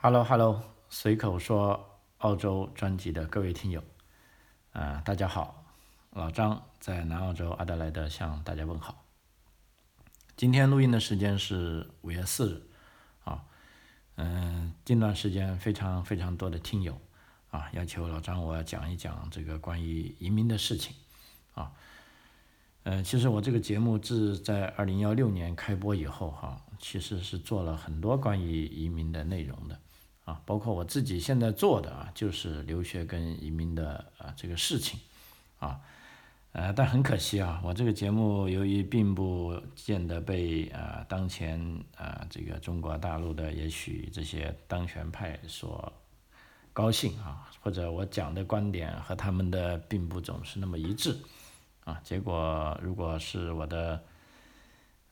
[0.00, 3.82] Hello Hello，随口说澳洲专辑的各位听友，
[4.70, 5.64] 啊、大家好，
[6.12, 9.04] 老张在南澳洲阿德莱德向大家问好。
[10.36, 12.62] 今天录音的时间是五月四日，
[13.24, 13.44] 啊，
[14.14, 17.00] 嗯、近段时间非常非常多的听友
[17.50, 20.94] 啊要求老张我讲一讲这个关于移民的事情，
[21.54, 21.72] 啊，
[22.84, 29.76] 呃，其实我这个节目自在二零幺六年开播以后哈、其实是做了很多关于移民的内容的。
[30.28, 35.00] 啊，包括我自己现在做的啊，就是留学跟移民的啊这个事情，
[35.58, 35.80] 啊，
[36.52, 41.58] 呃，但很可惜啊，我这个节目由于并不见得被啊当前
[41.96, 45.90] 啊这个中国大陆的也许这些当权派所
[46.74, 51.18] 高兴啊，或者我讲的观点和他们的并不总是那么一致，
[51.84, 54.04] 啊，结果如果是我的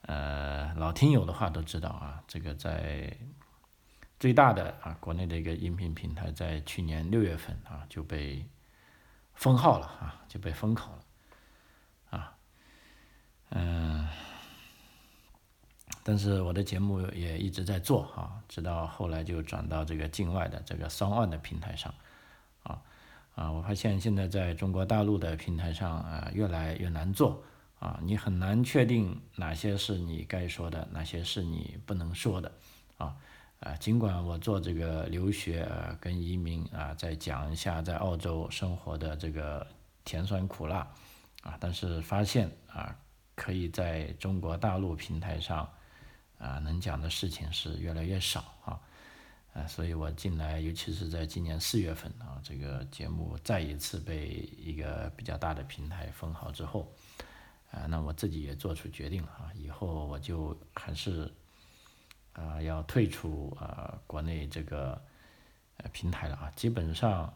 [0.01, 3.17] 呃老听友的话都知道啊，这个在
[4.19, 8.43] 最大的啊，国内的一个音频平台，在去年六月份啊就被
[9.35, 12.35] 封号了啊，就被封口了啊，
[13.51, 14.07] 嗯，
[16.03, 21.93] 但是我的节目也一直在做啊，直到后来就转到这个境外的这个 s o n 的平台上
[22.63, 22.81] 啊
[23.35, 27.43] 啊，我发现现在在中国大陆的平台上啊，越来越难做
[27.77, 32.51] 啊，你很难确定哪些是你该说的，哪些是你不能说的
[32.97, 33.15] 啊。
[33.59, 39.65] 啊，尽管我做这个留学啊跟移民啊，再讲一下在澳洲生活的这个
[40.05, 40.87] 甜酸苦辣
[41.41, 42.95] 啊，但是发现啊，
[43.33, 45.67] 可以在中国大陆平台上
[46.37, 48.79] 啊能讲的事情是越来越少啊，
[49.55, 56.93] 啊，所以我进来，尤其是在今年四月份啊，这个节目再一次被一个比较大的平台封号之后，
[57.71, 61.33] 啊，那我自己也做出决定了啊，以后我就还是。
[62.37, 65.01] 啊，要退出啊国内这个
[65.77, 67.33] 呃平台了啊，基本上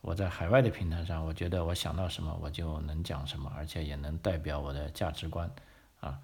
[0.00, 5.50] 我在海外的平台上，我觉得我想到什么我就能讲什么，而且也能代表我的价值观
[5.98, 6.18] 啊。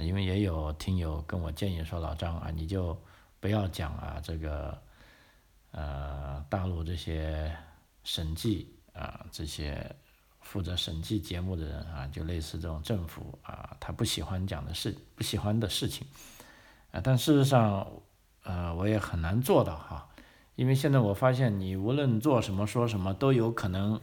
[0.00, 2.98] 因为也有听友跟我建议说，老张啊，你就
[3.40, 4.80] 不要讲啊这个
[5.72, 7.54] 呃大陆这些
[8.04, 9.94] 审计啊这些
[10.40, 16.06] 负责审计节目的人啊，就类似这种政府啊，他不喜欢讲的事，不喜欢的事情。
[16.90, 17.86] 啊，但事实上，
[18.44, 20.08] 呃，我也很难做到哈，
[20.56, 24.00] 因为现在我发现，你无论做什么说什么，都有可能，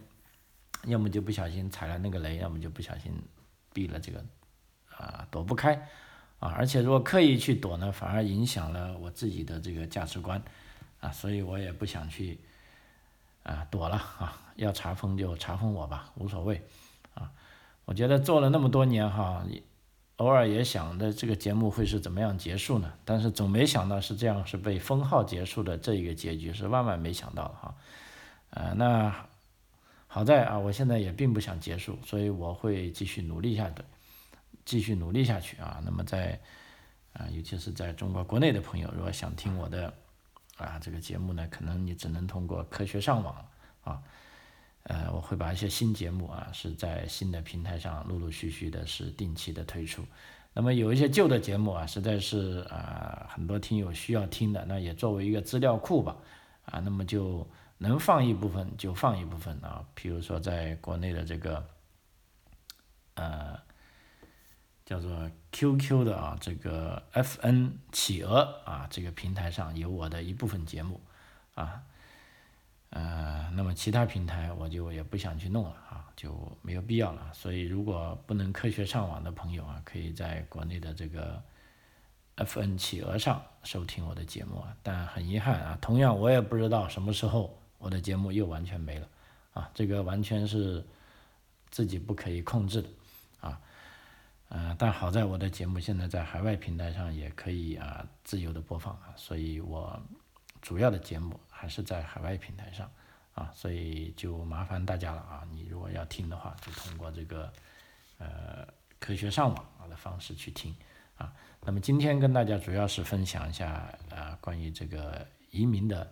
[0.86, 3.12] 要么就不小心踩了那个雷，要么就不小心
[3.74, 4.24] 避了这个，
[4.96, 5.74] 啊，躲不开，
[6.38, 10.40] 啊，而且如果刻意去躲呢，反而影响了我自己的这个价值观，
[11.00, 12.40] 啊，所以我也不想去，
[13.42, 16.64] 啊，躲了啊，要查封就查封我吧，无所谓，
[17.16, 17.32] 啊，
[17.86, 19.44] 我觉得做了那么多年哈。
[20.18, 22.94] 偶尔也想着这个节目会是怎么样结束呢？
[23.04, 27.76] 但是总没想到是这样，是被封号结束的这一个结局是万万没想到的哈。
[28.52, 29.28] 呃，那
[30.08, 33.84] 好在啊，我现在也并不想结束，所以我会继续努力下去，
[34.64, 35.82] 继续努力下去啊。
[35.84, 36.40] 那么在
[37.12, 39.94] 啊，尤其是在中国国内的朋友，如果想听我的
[40.56, 43.46] 啊这个节目呢，可能你只能通过科学上网
[43.84, 44.02] 啊。
[44.88, 50.04] 呃，我会把一些新节目啊，是在新的平台上陆陆续续的，是定期的推出。
[50.54, 56.16] 那么有一些旧的节目啊，实在是啊，很多听友需要听的，那也作为一个资料库吧。
[56.66, 57.48] 啊，那么就
[57.80, 59.84] 能放一部分就放一部分啊。
[59.96, 61.68] 比如说，在国内的这个
[63.16, 63.60] 呃
[64.86, 71.02] 叫做 QQ 的啊，这个 FN 企鹅啊这个平台上有我的一部分节目
[71.56, 71.82] 啊。
[72.98, 77.30] 呃，那么其他平台我就也不想去弄了啊，就没有必要了。
[77.34, 81.44] 所以如果不能科学上网的朋友啊，可以在国内的这个
[82.38, 84.74] FN 企鹅上收听我的节目啊。
[84.82, 89.08] 但很遗憾啊，同样我也不知道什么时候我的节目又完全没了
[89.52, 90.82] 啊，这个完全是
[91.70, 92.88] 自己不可以控制的
[93.42, 93.60] 啊。
[94.48, 100.02] 呃，但好在我的节目现在在海外平台上也可以啊自由的播放啊，所以我
[100.62, 101.38] 主要的节目。
[101.58, 102.92] 还是在海外平台上
[103.34, 105.48] 啊，所以就麻烦大家了啊！
[105.52, 107.52] 你如果要听的话，就通过这个
[108.18, 108.68] 呃
[109.00, 110.76] 科学上网的方式去听
[111.18, 111.34] 啊。
[111.62, 116.12] 那么今天跟大家主要是分享一下啊关于这个移民的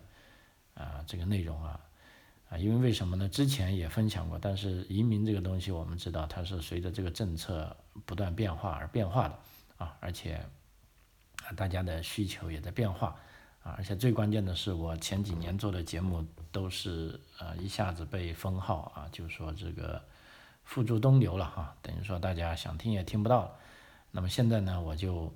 [0.74, 1.78] 啊这个内容啊
[2.48, 3.28] 啊，因为为什么呢？
[3.28, 7.76] 之前也分享过，但是移民这个东西我们知道它是随着这个政策
[8.06, 9.38] 不断变化而变化的
[9.76, 10.34] 啊，而且
[11.44, 13.14] 啊大家的需求也在变化。
[13.64, 16.22] 啊，而且最关键的是，我前几年做的节目
[16.52, 20.00] 都是呃一下子被封号啊，就说这个
[20.64, 23.52] 付诸东流了哈，等于说大家想听也听不到了。
[24.10, 25.32] 那么现在呢，我就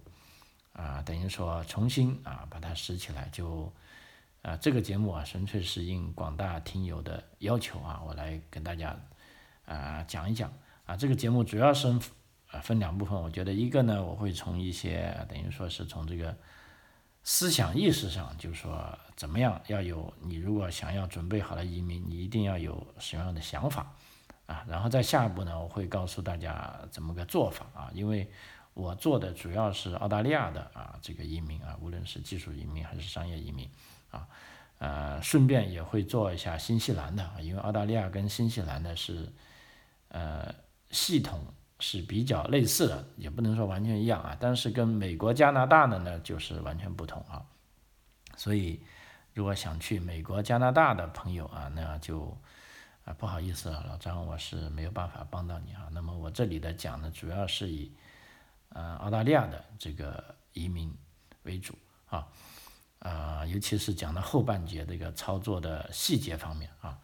[0.75, 3.73] 啊等于说重新啊把它拾起来，就
[4.43, 8.95] 啊，这个节目啊，纯粹是应广大听友的要求啊，我来跟大家
[9.65, 10.53] 啊讲一讲
[10.85, 10.95] 啊。
[10.95, 11.89] 这个节目主要是
[12.51, 16.37] 啊分两部分，我觉得一个呢，我会从一些等于说是从这个
[17.31, 23.93] 思想意识上，就是说怎么样要有你如果想要准备好了移民，你一定要有什么样的想法
[24.47, 24.65] 啊。
[24.67, 28.27] 然后在下一步呢，我会告诉大家怎么个做法啊，因为
[28.73, 33.71] 我做的主要是澳大利亚的啊这个移民啊，无论是技术移民还是商业移民。
[34.11, 34.27] 啊，
[34.79, 39.31] 呃，顺便也会做一下新西兰的，因为澳大利亚跟新西兰呢是，
[40.09, 40.55] 呃，
[40.91, 41.45] 系统
[41.81, 47.45] 是比较类似的，也不能说完全一样啊，但是跟美国、加拿大的呢就是完全不同啊。
[48.37, 48.81] 所以，
[49.35, 52.37] 如果想去美国、加拿大的朋友啊，那就
[53.05, 55.89] 啊不好意思了，老张，我是没有办法帮到你啊。
[55.93, 57.93] 那么我这里的讲呢，主要是以
[58.71, 60.93] 呃澳大利亚的这个移民
[61.43, 61.75] 为主
[62.09, 62.27] 啊。
[63.01, 66.99] 啊，尤其是讲到后半节这个操作的细节方面啊，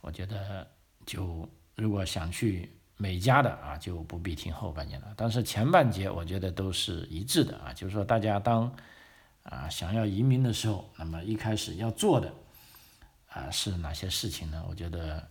[0.00, 0.64] 我觉得
[1.04, 2.72] 就如果想去
[3.02, 5.12] 美加的啊，就不必听后半节了。
[5.16, 8.72] 但是前半节我觉得都是一致的啊，就是说大家当
[9.42, 12.32] 啊想要移民的时候，那么一开始要做的
[13.28, 14.64] 啊是哪些事情呢？
[14.68, 15.26] 我觉得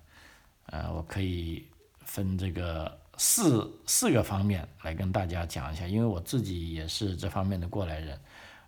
[0.66, 1.66] 呃我可以
[2.04, 8.20] 分这个四四个方面来跟大家讲一下，因为我自己也是这方面的过来人。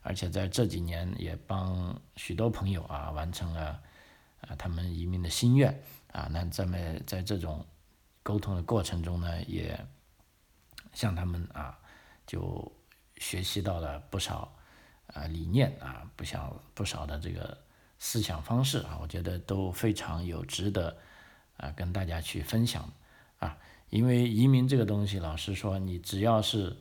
[0.06, 3.80] 而且在这几年也帮许多朋友啊完成了
[4.42, 5.78] 啊他们移民的心愿
[6.12, 7.66] 啊，那咱们在这种
[8.24, 9.86] 沟通的过程中呢，也
[10.94, 11.78] 向他们啊
[12.26, 12.72] 就
[13.18, 14.52] 学习到了不少
[15.08, 17.56] 啊理念啊，不少不少的这个
[18.00, 20.98] 思想方式啊，我觉得都非常有值得
[21.58, 22.92] 啊跟大家去分享
[23.38, 23.58] 啊，
[23.90, 26.78] 因为移民这个东西，老实说，你只要是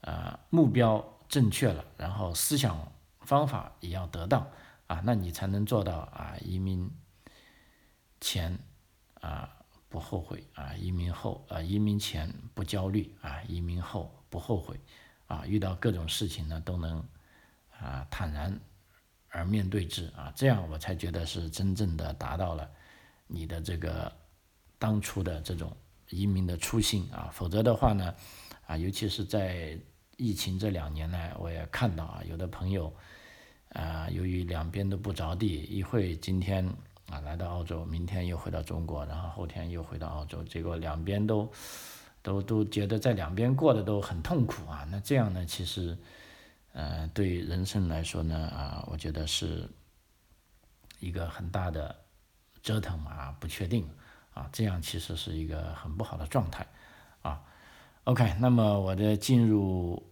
[0.00, 1.14] 啊目标。
[1.28, 4.50] 正确了，然后思想方法也要得当
[4.86, 6.90] 啊，那你才能做到啊，移民
[8.18, 8.58] 前
[9.20, 9.57] 啊
[9.88, 14.78] 不后悔啊，移民后啊移民前不焦虑啊，移民后不后悔
[15.26, 17.02] 啊，遇到各种事情呢都能
[17.78, 18.58] 啊坦然
[19.28, 22.70] 而面对之啊，这样我才觉得是真正的达到了
[23.26, 24.12] 你的这个
[24.78, 25.76] 当初的这种
[26.10, 28.14] 移民的初心啊，否则的话呢
[28.66, 29.78] 啊，尤其是在。
[30.20, 32.92] 疫情这两年呢，我也看到啊，有的朋友，
[33.68, 36.68] 啊，由于两边都不着地，一会今天
[37.10, 41.50] 啊来到澳洲，明天又回到中国，然后后天又回到澳洲，结果两边都
[42.22, 44.86] 都都觉得在两边过得都很痛苦啊。
[44.90, 45.96] 那这样呢，其实，
[46.72, 49.68] 呃，对人生来说呢，啊，我觉得是
[51.00, 51.96] 一个很大的
[52.62, 53.88] 折腾啊，不确定
[54.34, 56.66] 啊，这样其实是一个很不好的状态
[57.22, 57.42] 啊。
[58.04, 60.02] OK，那么我的进入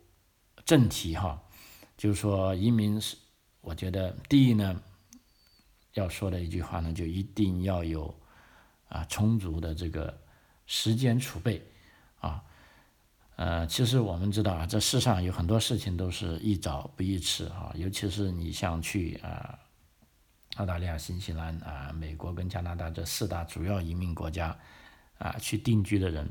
[0.64, 1.42] 正题哈，
[1.96, 3.16] 就是说移民是，
[3.60, 4.80] 我觉得第一呢，
[5.96, 8.14] 要说的一句话呢，就一定要有
[8.88, 10.16] 啊充足的这个
[10.66, 11.62] 时间储备
[12.20, 12.42] 啊，
[13.36, 19.58] 呃，其实我们知道啊，这世上有很多事情都是宜早不宜迟啊，尤其是你像去啊
[20.56, 24.56] 澳大利亚、新西兰啊、美国跟加拿大这四大主要移民国家
[25.18, 26.28] 啊去定居的人。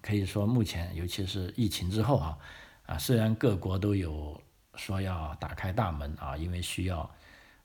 [0.00, 2.38] 可以说，目前尤其是疫情之后啊，
[2.86, 4.40] 啊，虽然各国都有
[4.76, 7.08] 说要打开大门啊，因为需要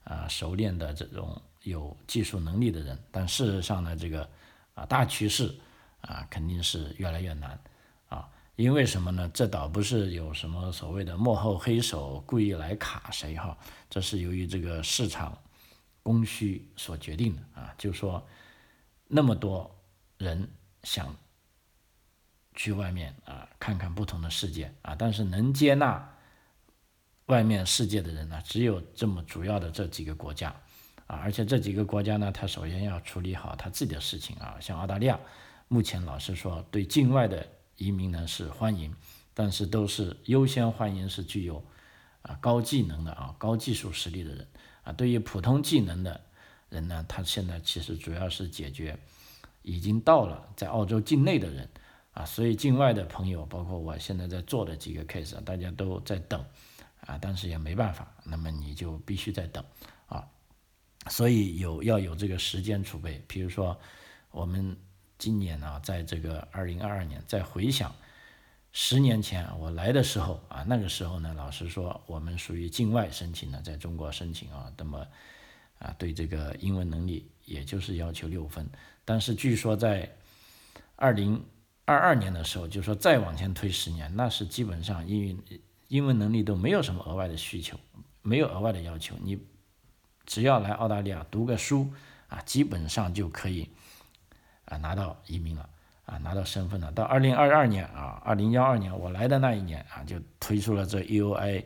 [0.08, 4.28] 啊熟练的这种有技术能力的人，但事实上呢，这个
[4.74, 5.54] 啊大趋势
[6.02, 7.60] 啊肯定是越来越难
[8.10, 9.30] 啊，因为什么呢？
[9.34, 13.58] 这倒不是有什么所谓的幕后黑手故意来卡谁哈，
[13.90, 15.38] 这是由于这个市场
[16.02, 18.26] 供需所决定的啊，就说
[19.08, 19.76] 那么多
[20.18, 20.50] 人
[20.84, 21.14] 想。
[22.60, 26.17] 去外面啊，看看不同的世界啊，但是能接纳
[27.28, 30.50] 外面世界的人呢，只有这么主要的这几个国家
[31.06, 35.20] 啊，而且这几个国家呢，他首先要处理好他自己的事情啊，像澳大利亚，
[35.68, 38.94] 目前老实说，对境外的移民呢是欢迎，
[39.34, 41.64] 但是都是优先欢迎是具有
[42.22, 44.48] 啊高技能的啊高技术实力的人
[44.84, 46.22] 啊，对于普通技能的
[46.70, 48.98] 人呢，他现在其实主要是解决
[49.64, 51.70] 已经到了在澳洲境内的人。
[52.14, 56.44] 啊，所以境外的朋友，包括我现在在做的几个 case，大家都在等，
[57.08, 59.64] 啊，但是也没办法，那么你就必须在等，
[60.06, 60.28] 啊，
[61.10, 63.24] 所以有要有这个时间储备。
[63.28, 63.80] 比如说，
[64.30, 64.78] 我们
[65.18, 67.96] 今年呢，在这个二零二二年，再回想
[68.74, 75.08] 十年前我来的时候，啊，那个时候呢，老实说，我们属于境外申请的，在中国申请啊，那么
[75.80, 78.70] 啊，对这个英文能力也就是要求六分，
[79.06, 80.14] 但是据说在
[80.98, 81.44] 二零
[81.86, 87.78] 二二年的时候，就说再往前推十年，那是基本上英语英文能力都没有什么额外的需求，
[88.22, 89.16] 没有额外的要求。
[89.22, 89.40] 你
[90.26, 91.92] 只要来澳大利亚读个书
[92.28, 93.70] 啊，基本上就可以
[94.66, 95.70] 啊拿到移民了
[96.06, 96.92] 啊，拿到身份了。
[96.92, 101.64] 到二零二二年啊，二零幺二年我来的那一年啊，就推出了这 EOI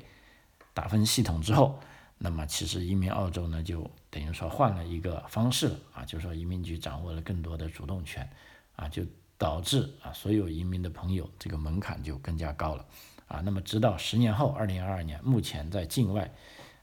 [0.73, 1.79] 打分系统之后，
[2.19, 8.29] 那么其实移民澳洲呢，就等于说换了一个方式了啊，就是说移民局掌握了更多的主动权
[8.75, 9.03] 啊，就
[9.39, 12.85] 导致啊所有移民的朋友这个门槛就更加高了
[13.31, 13.41] 啊。
[13.43, 16.29] 那么直到十年后，二零二二年，目前在境外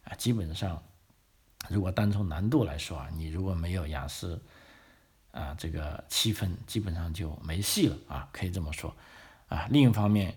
[0.05, 0.83] 啊，基本上。
[1.69, 4.41] 如果单从难度来说啊，你如果没有雅思
[5.33, 8.95] 啊这个七分，基本上就没戏了啊，可以这么说
[9.49, 9.67] 啊。
[9.69, 10.35] 另一方面，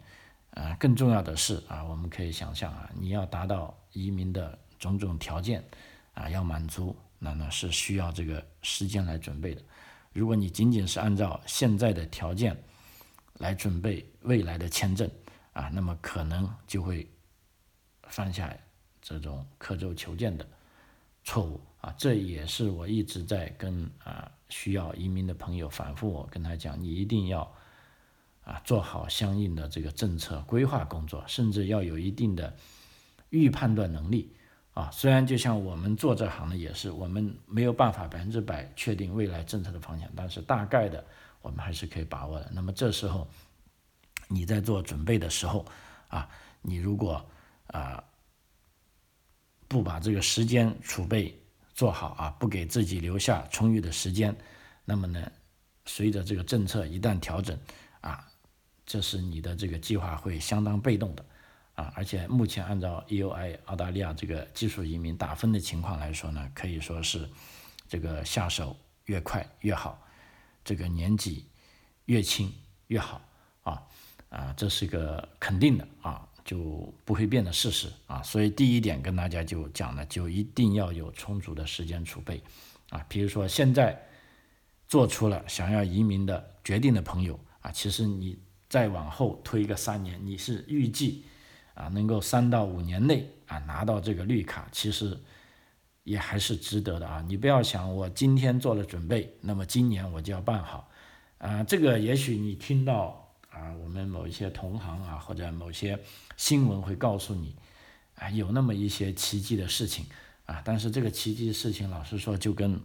[0.55, 5.63] 啊更重要的是啊，我们可以想象啊，你要达到移民的种种条件
[6.15, 9.61] 啊，要满足，那呢是需要这个时间来准备的。
[10.11, 12.61] 如果你仅仅是按照现在的条件
[13.35, 15.09] 来准备未来的签证
[15.53, 17.07] 啊，那么可能就会
[18.03, 18.55] 犯下
[19.01, 20.47] 这种刻舟求剑的。
[21.23, 27.41] 错误啊，这也是我一直在跟啊需要移民的朋友反复我跟他讲，你一定要
[28.43, 32.51] 啊做好相应的这个政策规划工作，甚至要有一定的
[33.29, 34.33] 预判断能力
[34.73, 34.89] 啊。
[34.89, 41.05] 虽然就像我们做这行的也是，我们没有办法百分之百确定未来政策的方向，但是大概的
[41.43, 42.49] 我们还是可以把握的。
[42.51, 43.27] 那么这时候
[44.31, 45.65] 你在做准备的时候
[46.07, 46.29] 啊，
[46.61, 47.23] 你如果
[47.67, 48.03] 啊。
[49.67, 51.33] 不把这个时间储备
[51.73, 54.35] 做好啊，不给自己留下充裕的时间，
[54.83, 55.31] 那么呢，
[55.85, 57.57] 随着这个政策一旦调整
[58.01, 58.27] 啊，
[58.85, 61.25] 这是你的这个计划会相当被动的
[61.75, 61.93] 啊。
[61.95, 67.29] 而且目前按照 EUI 澳大利亚这个技术移民打分的情况来说呢，可以说是
[67.87, 70.05] 这个下手越快越好，
[70.65, 71.47] 这个年纪
[72.07, 72.53] 越轻
[72.87, 73.21] 越好
[73.63, 73.81] 啊
[74.31, 76.27] 啊，这是个肯定的啊。
[76.43, 82.41] 就不会变的事实啊，所以第一点跟大家就讲了，就一定要有充足的时间储备
[82.89, 83.05] 啊。
[83.07, 83.95] 比如说现在
[84.87, 88.35] 做出了想要移民的决定的朋友啊，其实你
[88.67, 91.23] 再往后推个三年，你是预计
[91.75, 95.15] 啊能够三到五年内啊拿到这个绿卡，其实
[96.03, 97.23] 也还是值得的啊。
[97.27, 100.89] 你不要想我今天做了准备，那么今年我就要办好
[101.37, 101.63] 啊。
[101.63, 103.20] 这个也许你听到。
[103.61, 105.99] 啊，我们某一些同行啊，或者某些
[106.35, 107.55] 新闻会告诉你，
[108.15, 110.03] 啊，有那么一些奇迹的事情
[110.47, 112.81] 啊，但是这个奇迹事情，老实说就跟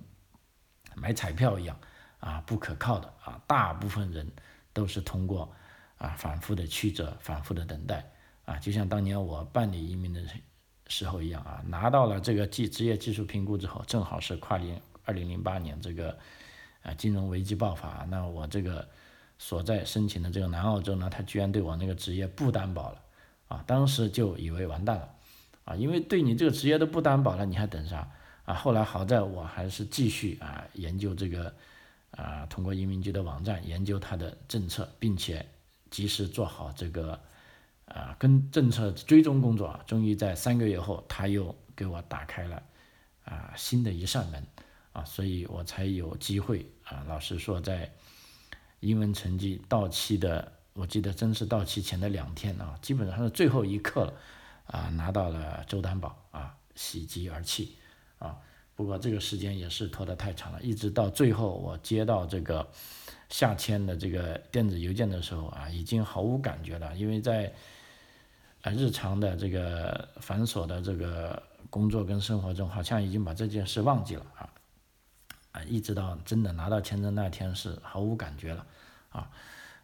[0.95, 1.81] 买彩票一样
[2.21, 4.31] 啊，不可靠的啊，大部分人
[4.75, 5.51] 都是通过
[5.97, 8.05] 啊反复的曲折、反复的等待
[8.45, 10.23] 啊，就像当年我办理移民的
[10.89, 16.19] 时候一样啊，拿到了这个技职业技术评估之后，正好是跨年二零零八年这个
[16.83, 18.87] 啊金融危机爆发，那我这个。
[19.39, 23.03] 所在申请的这个南澳洲呢，他居然对我那个职业不担保了，
[23.49, 25.15] 啊，当时就以为完蛋了，
[25.67, 28.11] 啊，因为对你这个职业都不担保了，你还等啥？
[28.47, 31.53] 啊，后来好在我还是继续啊研究这个，
[32.13, 35.45] 啊，通过移民局的网站研究它的政策，并且
[35.91, 37.21] 及时做好这个，
[37.85, 42.63] 啊，跟政策追踪工作，终于在三个月后，他又给我打开了，
[43.27, 44.43] 啊，新的一扇门，
[44.93, 47.93] 啊，所以我才有机会，啊，老实说在。
[48.87, 54.15] 英文成绩到期的，我记得真是到期前的两天啊，基本上是最后一刻了，
[54.67, 57.77] 啊，拿到了周担保啊，喜极而泣
[58.21, 58.39] 啊。
[58.77, 62.65] 不过这个时间也是拖得太长了，一直到最后我接到这个
[63.29, 67.53] 下签的这个电子邮件的时候啊，已经毫无感觉了，因为在
[68.63, 74.49] 啊日常的这个繁琐的这个工作跟生活中，好像已经把这件事忘记了啊。
[75.69, 78.67] 一直到真的拿到签证那天是毫无感觉了。
[79.11, 79.31] 啊，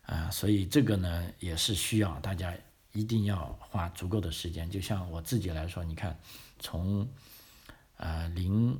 [0.06, 2.54] 啊，所以这个呢也是需要大家
[2.92, 4.70] 一定要花足够的时间。
[4.70, 6.18] 就像我自己来说，你看，
[6.58, 7.08] 从
[7.96, 8.78] 啊零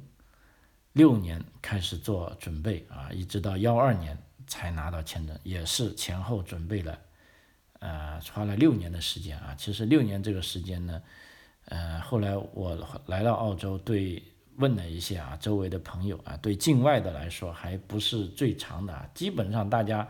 [0.93, 6.99] 六年开始做准备啊，一直到幺二年才拿到签证，也是前后准备了，
[7.79, 9.55] 呃，花了六年的时间啊。
[9.57, 11.03] 其实六年这个时间呢，
[11.67, 14.23] 呃，后来我来到澳洲，对
[14.57, 20.09] 问了一些啊周围的朋友啊，对境外的来说还不是最长的啊，基本上大家。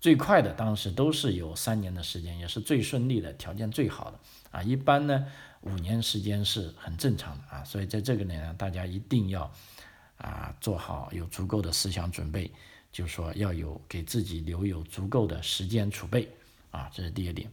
[0.00, 4.20] 最快的当时都是有三年的时间，也是最顺利的，条件最好的
[4.52, 4.62] 啊。
[4.62, 5.26] 一般呢，
[5.62, 7.64] 五年时间是很正常的啊。
[7.64, 9.52] 所以在这个里呢，大家一定要
[10.16, 12.48] 啊做好有足够的思想准备，
[12.92, 16.28] 就说要有给自己留有足够的时间储备
[16.70, 17.50] 啊，这是第一点。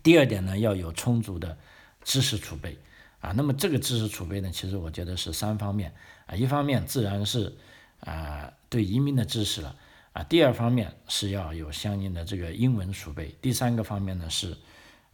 [0.00, 1.58] 第二点呢，要有充足的
[2.04, 2.78] 知识储备
[3.20, 3.32] 啊。
[3.36, 5.94] 那么这个知识储备呢，其实我觉得是三方面
[6.26, 6.34] 啊。
[6.34, 7.56] 一方面自然是
[8.00, 9.76] 啊对移民的知识了。
[10.14, 14.56] 啊，第二方面是要有相应的这个英文储备，第三个方面呢是，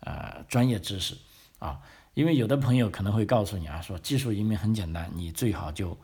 [0.00, 1.14] 呃，专业知识
[1.58, 1.78] 啊，
[2.14, 5.98] 因为有的朋友可能会告诉你啊，说技术移民很简单，你最好就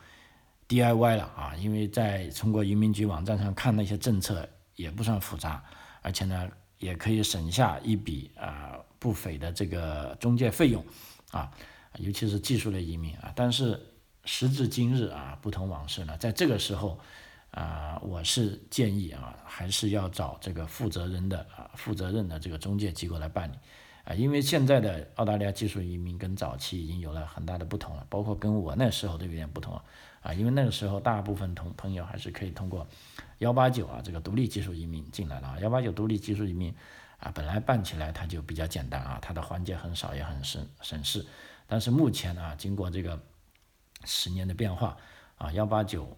[0.69, 5.65] DIY 了啊，因为在中国移民局网站上看那些政策也不算复杂，
[6.03, 10.85] 而且呢也可以省下一笔啊不菲的这个中介费用
[11.31, 11.51] 啊，
[11.99, 13.33] 尤其是技术类移民啊。
[13.35, 13.81] 但是
[14.25, 16.99] 时至今日啊，不同往事呢，在这个时候
[17.51, 23.57] 啊，我是建议啊，还是要找这个负责任的啊负责任的这个中介机构来办理。
[24.05, 29.85] 啊，因为现在的澳大利亚技术移民跟早期已经有了很大的不同了，包括跟我那时候都有点不同了。
[30.23, 32.87] 啊，因为那个时候大部分同朋友还是可以通过
[33.39, 35.59] 幺八九啊这个独立技术移民进来了啊。
[35.61, 36.75] 幺八九独立技术移民
[37.19, 41.25] 啊，本来办起来它就比较简单啊，它的环节很少也很省省事。
[41.71, 43.19] 但是目前呢，经过这个
[44.05, 44.97] 十年的变化
[45.39, 46.15] 啊，幺八九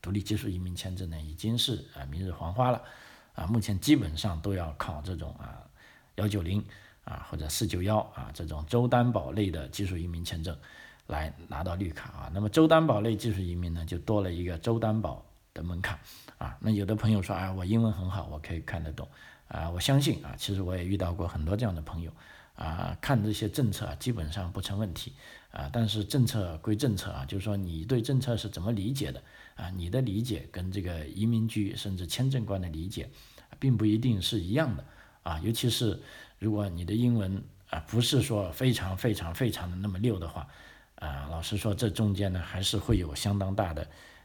[0.00, 2.82] 独立技术移民签证呢已经是啊明日黄花了
[3.34, 5.62] 啊，目前基本上都要考这种啊
[6.16, 6.64] 幺九零。
[7.04, 10.54] 啊，或者四九幺啊这种州担保类的技术移民签证，
[11.06, 12.30] 来拿到绿卡啊。
[12.34, 15.98] 那么州担保类技术移民呢，就多了一个州担保的门槛
[16.36, 16.58] 啊。
[16.60, 19.08] 那有的朋友说，啊，我英文很好，我可以看得懂
[19.46, 19.70] 啊。
[19.70, 22.12] 我相信啊，其实我也遇到过很多这样的朋友
[22.58, 25.12] 啊，看这些政策啊，基本上不成问题
[25.50, 25.70] 啊。
[25.72, 29.22] 但是政策归政策啊，就是说你对政策是怎么理解的
[29.54, 29.70] 啊？
[29.70, 33.08] 你的理解跟这个移民局甚至签证官的理解，
[33.58, 34.84] 并不一定是一样的
[35.22, 36.02] 啊，尤其是。
[36.40, 40.46] 如果你的英文啊不是说非常非常非常的那么溜的话，
[40.94, 43.84] 啊，老实说这中间呢还是会有相当大的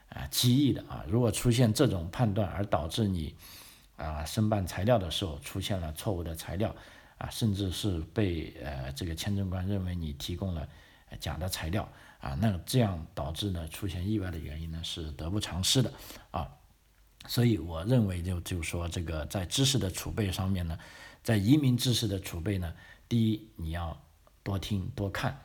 [0.10, 1.04] 啊歧义的啊。
[1.08, 3.34] 如果出现这种判断而导致你
[3.96, 6.76] 啊申办材料的时候出现了错误的材料
[7.24, 10.68] 啊，甚至是被呃这个签证官认为你提供了
[11.22, 11.88] 假的材料
[12.20, 15.94] 啊，那这样导致呢出现意外的原因呢是得不偿失的
[16.32, 16.52] 啊。
[17.26, 20.78] 所以我认为就就说这个在知识的储备上面呢。
[21.24, 22.76] 在移民知识的储备呢，
[23.08, 23.98] 第一你要
[24.44, 25.40] 多听多看，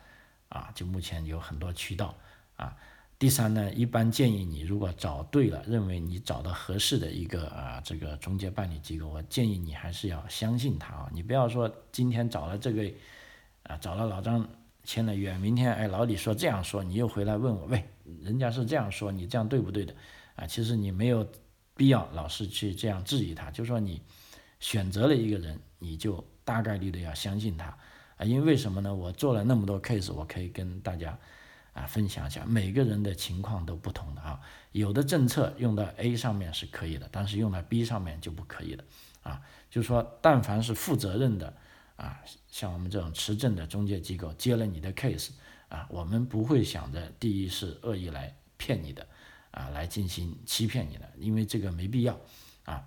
[0.49, 2.13] 啊，就目前有很多渠道
[2.57, 2.75] 啊。
[3.19, 11.09] 第三呢，一般建议你如果找对了，认为你找到合适的一个啊这个中介办理机构，我建议你还是要相信他啊。
[11.13, 12.89] 你不要说今天找了这个
[13.63, 14.47] 啊找了老张
[14.85, 17.83] 签了约，明天哎老李说这样说，你又回来问我，喂，
[18.23, 19.93] 人家是这样说，你这样对不对的
[20.35, 20.47] 啊？
[20.47, 21.27] 其实你没有
[21.75, 24.01] 必要老是去这样质疑他，就说你。
[24.61, 27.67] 选择了一个人，你就大概率的要相信他
[28.17, 28.93] 啊，因为为什么呢？
[28.93, 31.17] 我做了那么多 case，我可以跟大家
[31.73, 34.39] 啊分享一下，每个人的情况都不同的啊，
[34.71, 38.83] 有的政策用到 A 上面是可以的，但是用到 B 上面就不可以的
[39.23, 39.41] 啊。
[39.69, 41.53] 就是说，但凡是负责任的
[41.95, 45.29] 啊，像我们这种持证的中介机构接了你的 case
[45.67, 49.05] 啊，我们不会想着第一是恶意来骗你的
[49.51, 52.19] 啊，来进行欺骗你的，因为这个没必要
[52.65, 52.83] 啊。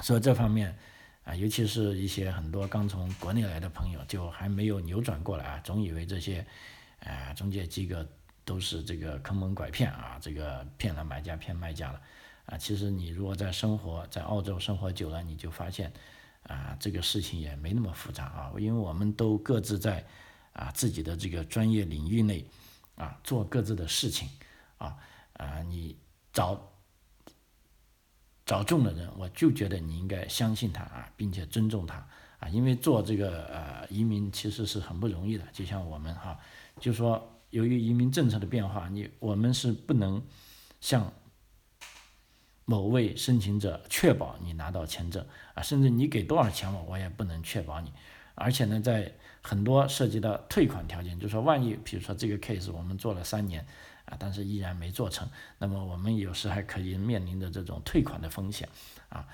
[0.00, 0.78] 所以这方面
[1.24, 6.46] 啊，尤其是一些很多刚从国内来的朋友，就还没有扭转过来啊，总以为这些
[7.00, 7.96] 啊中介机构
[8.44, 12.00] 都是这个坑蒙拐骗啊，这个骗了买家骗卖家了
[12.46, 12.58] 啊。
[12.58, 15.92] 其实你如果在生活在澳洲生活久了，你就发现
[16.42, 20.04] 啊，这个事情也没那么复杂啊，因为我们都各自在
[20.52, 22.44] 啊自己的这个专业领域内
[22.94, 24.28] 啊做各自的事情
[24.78, 24.96] 啊
[25.34, 25.96] 啊，你
[26.32, 26.72] 找。
[28.48, 31.96] 找中的人，我就觉得你应该相信他啊，并且尊重他
[32.38, 35.44] 啊，因为做这个呃移民其实是很不容易的。
[35.52, 36.38] 就像我们哈，
[36.80, 40.22] 就说由于移民政策的变化，你我们是不能
[40.80, 41.12] 向
[42.64, 47.92] 某位申请者确保你拿到签证啊，甚至你给多少钱我，我也不能确保你。
[48.34, 53.66] 而且呢，在很多涉及到退款条件，就说万一比如说这个 case 我们做了三年。
[54.06, 58.68] 啊，但是依然没做成，那么我们有时还可以面临着这种退款的风险，
[59.08, 59.26] 啊，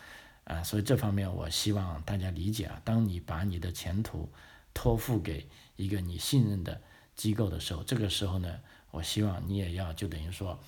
[0.44, 2.81] 啊，所以这方面我希望大家理解啊。
[2.83, 4.33] 当你把你的前途
[4.72, 6.81] 托付给一个你信任的
[7.14, 10.59] 机构的时候，这个时候呢，我希望你也要就等于说，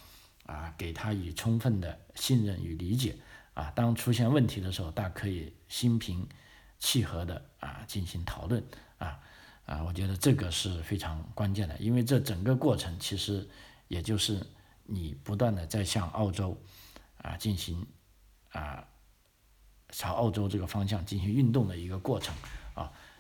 [0.47, 3.17] 啊，给他以充分的信任与理解，
[3.55, 6.27] 啊，当出现问题的时候，大家可以心平
[6.79, 8.65] 气和的啊进行讨论，
[8.99, 9.21] 啊，
[9.67, 13.49] 啊，我觉得这个是非常关键的，因为这整个过程其实。
[13.87, 14.45] 也就是
[14.85, 16.59] 你不断的在向澳洲
[17.19, 17.87] 啊进行
[18.51, 18.83] 啊
[19.91, 22.35] 朝澳洲这个方向进行运动的一个过程，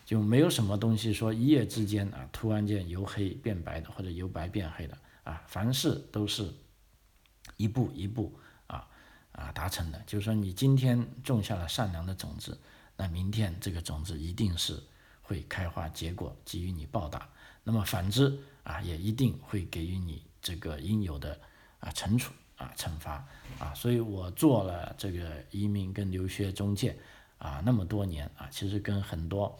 [0.04, 6.52] 就没有什么东西说一夜之间啊突然间由黑变白的或者由白变黑的啊，凡事都是
[7.56, 8.32] 一步一步
[8.66, 8.86] 啊
[9.32, 10.02] 啊达成的。
[10.06, 12.58] 就是说你今天种下了善良的种子，
[12.96, 14.82] 那明天这个种子一定是
[15.22, 17.28] 会开花结果，给予你报答。
[17.62, 20.22] 那么反之啊，也一定会给予你。
[20.42, 21.40] 这个应有的
[21.80, 23.26] 啊惩处啊惩罚
[23.58, 26.94] 啊，所以我做了这个移民跟留学中介
[27.38, 29.58] 啊那么多年啊，其实跟很多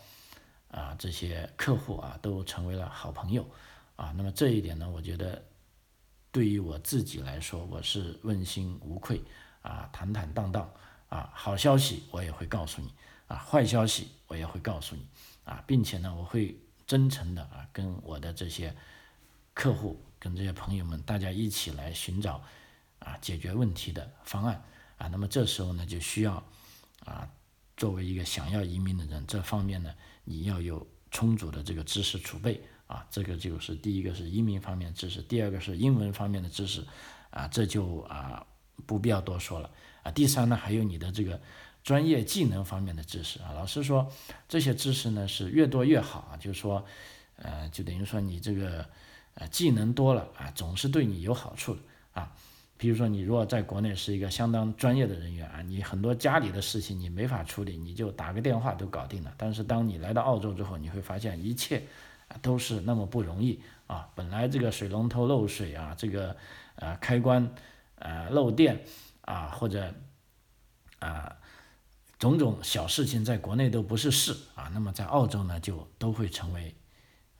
[0.74, 3.48] 啊这些客户啊都成为了好朋友
[3.94, 4.12] 啊。
[4.16, 5.40] 那么这一点呢，我觉得
[6.32, 9.22] 对于我自己来说，我是问心无愧
[9.62, 10.68] 啊，坦坦荡荡
[11.08, 11.30] 啊。
[11.32, 12.92] 好消息我也会告诉你
[13.28, 15.06] 啊，坏消息我也会告诉你
[15.44, 16.58] 啊，并且呢，我会
[16.88, 18.74] 真诚的啊跟我的这些
[19.54, 22.42] 客户、跟这些朋友们大家一起来寻找
[22.98, 24.60] 啊解决问题的方案
[24.98, 25.06] 啊。
[25.06, 26.42] 那么这时候呢，就需要
[27.04, 27.30] 啊。
[27.76, 29.92] 作为一个想要移民的人，这方面呢，
[30.24, 36.84] 你要有充足的这个知识储备啊，这个就是第一个是移民方面知识，第二个是英文方面的知识，
[37.30, 38.46] 啊，这就啊
[38.86, 39.70] 不必要多说了
[40.02, 40.10] 啊。
[40.10, 41.40] 第三呢，还有你的这个
[41.82, 43.52] 专业技能方面的知识啊。
[43.52, 44.10] 老师说
[44.48, 46.84] 这些知识呢是越多越好啊，就是说，
[47.36, 48.88] 呃，就等于说你这个
[49.34, 51.80] 呃技能多了啊，总是对你有好处的
[52.12, 52.32] 啊。
[52.84, 59.32] 比如说，你如果在国内是一个相当专业的人员啊，你很多家里的事情你没法处理，你就打个电话都搞定了。
[59.38, 61.82] 但是当你来到澳洲之后，你会发现一切
[62.42, 64.06] 都是那么不容易啊。
[64.14, 66.36] 本来这个水龙头漏水啊，这个
[66.74, 67.48] 呃开关
[67.94, 68.84] 呃漏电
[69.22, 69.94] 啊，或者
[70.98, 71.34] 啊
[72.18, 76.74] 种种小事情，在国内都不是事啊，那么在澳洲呢，就都会成为。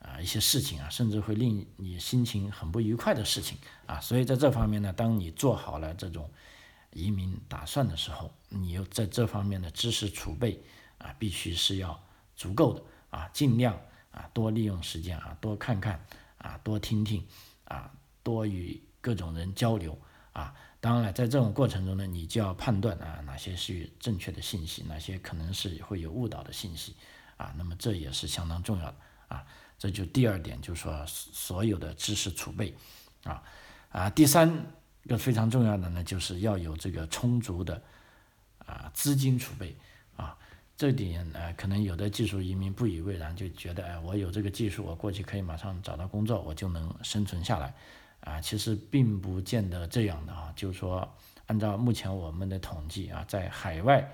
[0.05, 6.29] 啊，一些事情啊，甚至会令你心情很不愉快的事情啊，所以在这方面呢，当你做好了这种
[6.91, 10.61] 移民打算的时候，你又在这方面的知识储备
[10.99, 11.99] 啊，必须是要
[12.35, 16.05] 足够的啊，尽量啊多利用时间啊，多看看
[16.37, 17.25] 啊，多听听
[17.63, 17.91] 啊，
[18.21, 19.99] 多与各种人交流
[20.33, 20.53] 啊。
[20.79, 26.95] 当然了，在这种过程中呢，你就要判断啊，哪些是正确的信息，哪些可能是会有误导的信息
[27.37, 27.51] 啊。
[27.57, 28.95] 那么这也是相当重要的
[29.29, 29.43] 啊。
[29.77, 32.73] 这就第二点，就是说所有的知识储备，
[33.23, 33.43] 啊
[33.89, 34.65] 啊，第三
[35.07, 37.81] 个非常重要的呢，就是要有这个充足的
[38.59, 39.75] 啊资金储备
[40.15, 40.37] 啊。
[40.77, 47.73] 这点呃，可能有的技术移民不以为然，就觉得哎，我有这个技术，我过去可以马上找到工作，我就能生存下来
[48.19, 48.41] 啊。
[48.41, 51.07] 其实并不见得这样的啊，就是说，
[51.45, 54.09] 按照目前我们的统计啊，在海外。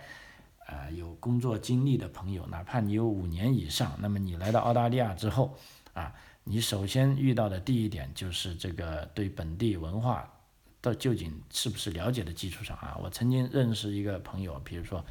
[0.71, 5.57] 啊，有工作经历的朋友，哪怕你有五年以上，那么你来到澳大利亚之后，
[5.93, 10.31] 啊，你首先遇到的第一点就是这个对本地文化
[10.81, 12.97] 的究竟是不是了解的基础上啊。
[13.03, 15.03] 我曾经认识一个朋友，比如说，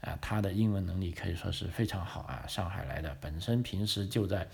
[0.00, 4.48] 啊，他的英文能力可以说是非常好啊，上海来的，本身平时就在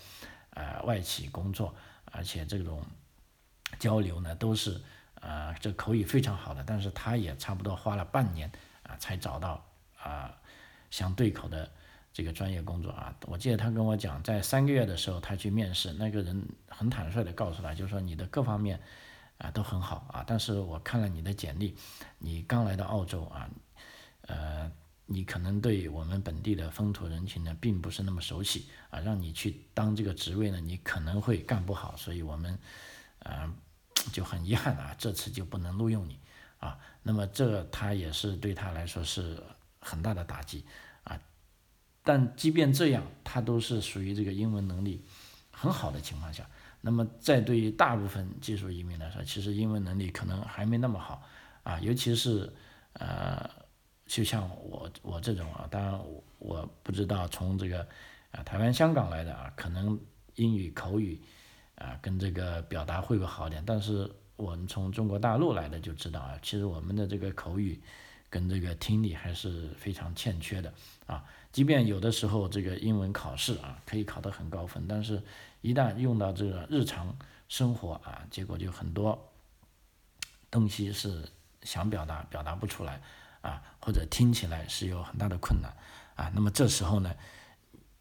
[0.49, 2.83] 啊外企工作，而且这种
[3.77, 4.81] 交流呢都是
[5.21, 9.63] 啊这口语非常好的，但是他也差不多花了半年啊才找到
[10.01, 10.35] 啊。
[10.89, 11.69] 相对口的
[12.13, 18.81] 这个专业工作啊，我记得他跟我讲，在三个月的时候他去面试，那个人很坦率的告诉他，就是说你的各方面
[19.37, 21.77] 啊都很好啊，但是我看了你的简历，
[22.17, 23.47] 你刚来到澳洲啊，
[24.21, 24.71] 呃，
[25.05, 32.57] 你可能对我们本地的风土人情呢并不是那么熟悉啊，让你去当这个职位呢，你可能会干不好，所以我们
[33.19, 33.53] 啊
[34.11, 36.19] 就很遗憾啊，这次就不能录用你
[36.57, 36.79] 啊。
[37.03, 39.43] 那么这他也是对他来说是。
[39.87, 40.65] 很大的打击
[41.05, 41.17] 啊！
[42.03, 45.05] 但即便这样，他都是属于这个英文能力
[45.51, 46.45] 很好的情况下。
[46.81, 51.23] 那么，在对于大部分技术移民来说，其实英文能力可能还没那么好
[51.63, 51.79] 啊。
[51.79, 52.53] 尤其是
[52.93, 53.49] 呃，
[54.05, 57.87] 就像我我这种啊，当然我我不知道从这个
[58.31, 59.99] 啊台湾、香港来的啊，可能
[60.35, 61.21] 英语口语
[61.75, 63.63] 啊跟这个表达会不会好点？
[63.65, 67.81] 但是我们从中国大陆来的就知道啊，其实我们的这个口语。
[68.29, 70.73] 跟这个听力还是非常欠缺的
[71.05, 75.23] 啊，即便有的时候这个英文考试啊可以考得很高分，但是
[75.61, 79.31] 一旦用到这个日常生活啊，结果就很多
[80.51, 81.23] 东西是
[81.63, 83.01] 想表达表达不出来
[83.39, 85.71] 啊，或者听起来是有很大的困难
[86.15, 86.29] 啊。
[86.35, 87.15] 那么这时候呢，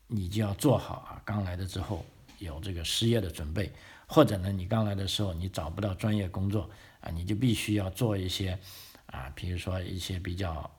[0.09, 2.05] 你就要做好啊，刚来的之后
[2.41, 3.73] 有这个失业的准备，
[4.09, 6.69] 或者呢，你刚来的时候你找不到专业工作
[7.01, 8.59] 啊，你就必须要做一些。
[9.17, 10.71] 啊，比如说一些比较，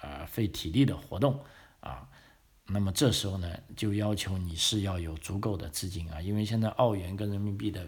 [0.00, 1.40] 呃，费体力的活动
[1.80, 2.08] 啊，
[2.68, 7.84] 那么这时候呢，就要求你是要有足够的资金啊，因为现在澳元跟人民币的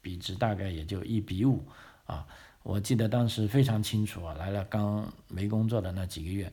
[0.00, 1.64] 比值大概也就一比五
[2.06, 2.26] 啊。
[2.64, 6.52] 我记得当时非常清楚啊，来了刚没工作的那几个月，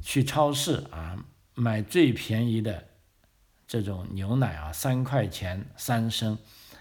[0.00, 2.82] 去超市啊买最便宜的
[3.66, 6.38] 这种牛奶啊，三块钱三升，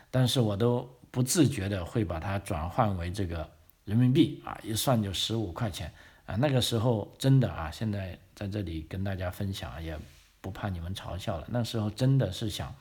[0.09, 3.56] 但是我都不自觉的会把它转换为这个。
[3.87, 5.93] 人民币啊，一算就十五块钱
[6.25, 6.35] 啊！
[6.35, 9.97] 那个时候真的啊，现在在这里跟大家分享，也
[10.41, 11.47] 不怕你们嘲笑了。
[11.49, 12.75] 那时候真的是想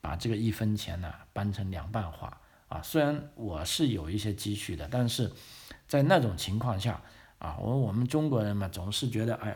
[0.00, 2.34] 把这个一分钱呢搬成两半花
[2.68, 2.80] 啊！
[2.82, 5.30] 虽然我是有一些积蓄的，但是
[5.86, 7.02] 在那种情况下
[7.38, 9.54] 啊，我我们中国人嘛，总是觉得哎，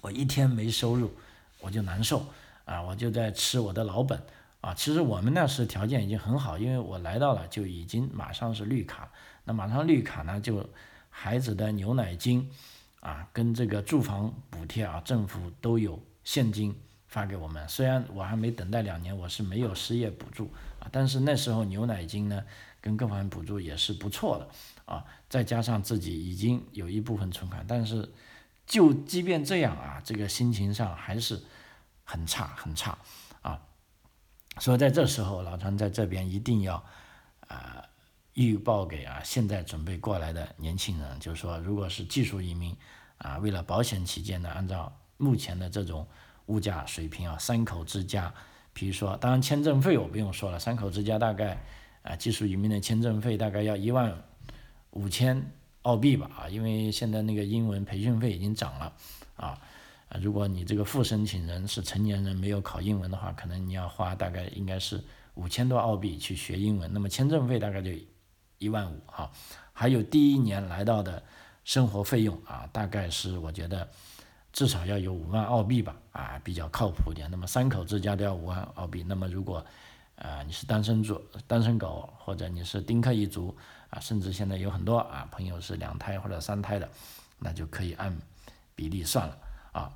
[0.00, 1.12] 我一天没收入
[1.60, 2.24] 我就难受
[2.64, 4.18] 啊，我就在吃我的老本
[4.62, 4.72] 啊。
[4.72, 9.12] 其实我们那时条件已经很好，因为我来到了就已经马上是绿卡，
[9.44, 10.66] 那马上绿卡呢，就
[11.10, 12.50] 孩子的牛奶金
[13.00, 16.74] 啊，跟这个住房补贴啊，政府都有现金
[17.08, 17.68] 发给我们。
[17.68, 22.42] 虽然我还没等待两年，我是没有失业补助啊，但是那时候牛奶金呢，
[22.80, 24.48] 跟各方面补助也是不错的
[24.86, 25.04] 啊。
[25.28, 28.10] 再加上自己已经有一部分存款，但是。
[28.64, 31.38] 就即便这样啊，这个心情上还是
[32.04, 32.96] 很差很差，
[34.58, 36.84] 所以在这时候，老张在这边一定要
[37.48, 37.84] 啊
[38.34, 42.76] 预报给啊现在准备过来的年轻人，就是说，如果是技术移民
[43.18, 46.06] 啊，为了保险起见呢，按照目前的这种
[46.46, 48.32] 物价水平啊，三口之家，
[48.72, 51.62] 比如说，当然签证费我不用说了，三口之家大概
[52.02, 54.22] 啊技术移民的签证费大概要一万
[54.90, 55.50] 五千。
[55.82, 58.92] 澳币吧，啊，因为现在那个英文培训费已经涨了，
[59.34, 59.60] 啊，
[60.20, 65.02] 如果你这个副申请人是成年人没有考英文的话，可能你要花大概应该是
[65.34, 67.90] 五千多澳币去学英文，那么签证费大概就
[68.58, 69.30] 一万五，哈，
[69.72, 71.22] 还有第一年来到的
[71.64, 73.88] 生活费用啊，大概是我觉得
[74.52, 79.64] 至少要有五万澳币吧，啊，比较靠谱一点，那么三口之家都要五万澳币，那么如果
[80.16, 83.56] 啊你是单身主、单身狗或者你是丁克一族。
[83.92, 86.88] 啊，甚至现在有很多啊朋友是两胎或者三胎的，
[87.38, 88.10] 那就可以按
[88.74, 89.38] 比例算了
[89.70, 89.92] 啊，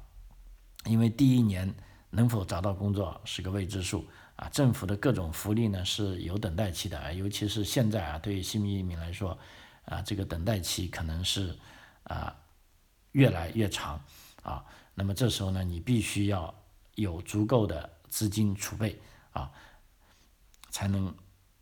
[0.87, 1.75] 因为第一年
[2.11, 9.39] 能否找到工作是个未知数啊，政府的各种福利呢是有等待期的，尤其是现在啊，对于新移民来说
[9.85, 11.57] 啊，这个等待期可能是
[12.05, 12.37] 啊
[13.13, 14.01] 越来越长
[14.43, 16.55] 啊，那么这时候呢，你必须要
[16.95, 19.01] 有足够的资金储备
[19.33, 19.51] 啊，
[20.71, 21.15] 才能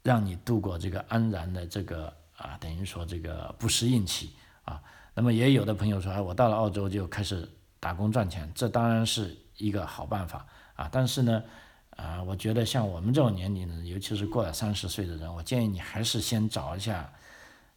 [0.02, 2.14] 让你度过这个安然的这个。
[2.36, 4.32] 啊，等于说这个不适应期
[4.64, 4.82] 啊，
[5.14, 7.48] 那么也有的朋友说，哎，我到了澳洲就开始
[7.84, 10.88] 打工赚钱，这当然是一个好办法啊。
[10.90, 11.44] 但是呢，
[11.90, 17.12] 啊，我觉得像我们这种年龄的，尤其是过了三十岁的人，我建议你还是先找一下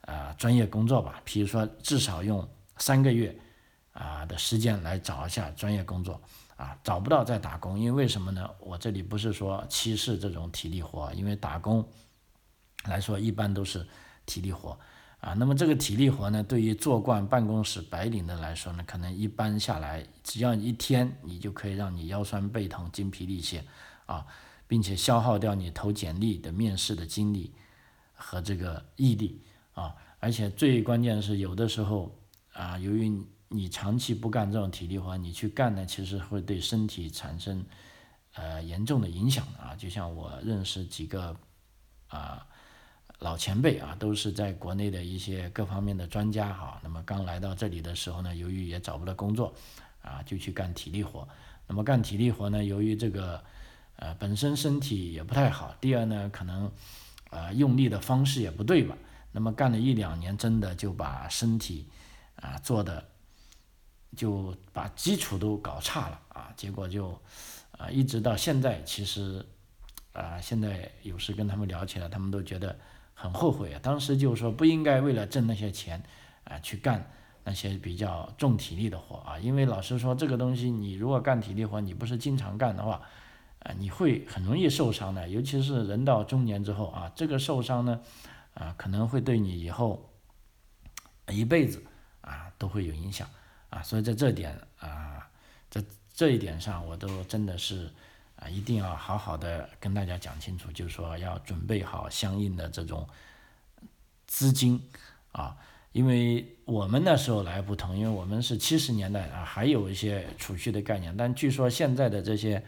[0.03, 1.21] 啊专业工作吧。
[1.25, 3.37] 比如说，至少用三个月
[3.91, 6.21] 啊的时间来找一下专业工作
[6.55, 8.49] 啊，找不到再打工，因为为什么呢？
[8.61, 11.85] 我这里不是说歧视这种体力活，因为打工
[12.85, 13.85] 来说一般都是。
[14.29, 14.77] 体力活
[15.19, 23.65] 啊，那么这个体力活呢，对于做惯办公室白领的来说呢，可能一般下来，只要一天你就可以让你腰酸背痛、精疲力竭
[24.05, 24.23] 啊，
[24.67, 27.51] 并且消耗掉你投简历的面试的精力
[28.13, 32.15] 和这个毅力啊，而且最关键的是，有的时候
[32.53, 33.11] 啊，由于
[33.49, 37.65] 你长期不干这种体力活，你去干呢，其实会对身体产生
[38.35, 41.35] 呃严重的影响啊，就像我认识几个
[42.07, 42.45] 啊。
[43.19, 46.79] 老前辈啊，都是在国内的一些各方面的专家哈。
[46.83, 49.51] 那么刚来到这里的时候呢，由于也找不到工作，
[50.03, 51.27] 啊，就去干体力活。
[51.65, 53.43] 那么干体力活呢，由于这个
[53.95, 56.71] 呃本身身体也不太好，第二呢，可能
[57.31, 58.95] 呃用力的方式也不对吧。
[59.31, 61.87] 那么干了一两年，真的就把身体
[62.35, 63.03] 啊做的
[64.15, 66.53] 就把基础都搞差了啊。
[66.55, 67.19] 结果就
[67.71, 69.43] 啊一直到现在，其实
[70.13, 72.77] 啊现在有时跟他们聊起来，他们都觉得。
[73.19, 73.79] 很后悔啊！
[73.81, 76.03] 当时就是说不应该为了挣那些钱，
[76.43, 77.09] 啊，去干
[77.43, 79.39] 那些比较重体力的活啊。
[79.39, 83.01] 因为老实说，这个东西你如果干体力活，你不是经常干的话，
[83.63, 85.27] 啊，你会很容易受伤的。
[85.27, 87.99] 尤其是人到中年之后啊，这个受伤呢，
[88.53, 90.07] 啊，可能会对你以后
[91.27, 91.83] 一辈子
[92.21, 93.27] 啊都会有影响
[93.71, 93.81] 啊。
[93.81, 95.27] 所以在这点啊，
[95.71, 97.91] 在这一点上，我都真的是。
[98.37, 103.07] 啊，一定要好好的跟大家讲清楚，就是说要准备好相应的这种
[104.27, 104.81] 资金
[105.31, 105.57] 啊，
[105.91, 112.63] 因为我们那时候来不同，因为我们是七十年代啊，还有一些储蓄的概念，但据说现在的这些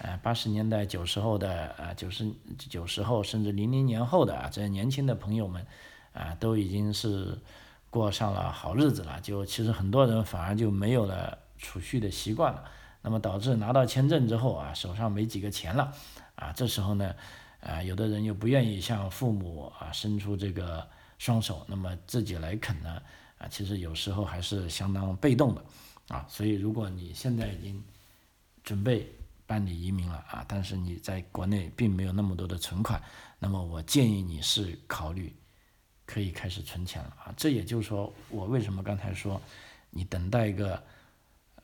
[0.00, 5.66] 呃八十年代、九十后的啊九十九十后甚至零零年后的啊这些年轻的朋友们
[6.12, 7.36] 啊，都已经是
[7.90, 12.64] 过上了好日子了，就其实很多人反而就没有了储蓄的习惯了。
[13.08, 15.94] 那么导致拿到签证之后啊，手上没几个钱了，
[16.34, 17.14] 啊，这时候呢，
[17.60, 23.00] 啊，有的人又不愿意向父母啊伸出这个双手，那么自己来啃呢，
[23.38, 25.64] 啊，其实有时候还是相当被动的，
[26.08, 27.82] 啊，所以如果你现在已经
[28.62, 29.10] 准备
[29.46, 33.02] 办理移民了啊，但是你在国内并没有那么多的存款，
[33.38, 35.34] 那么我建议你是考虑
[36.04, 39.40] 可以开始存钱了啊，这也就是说我为什么刚才说
[39.88, 40.82] 你等待一个。